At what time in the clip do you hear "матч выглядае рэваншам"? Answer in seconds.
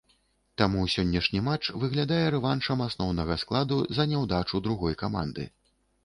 1.47-2.81